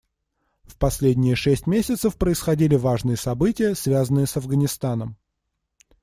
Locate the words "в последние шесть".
0.63-1.67